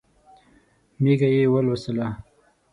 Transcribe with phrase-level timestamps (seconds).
[1.01, 2.07] مېږه یې ولوسله.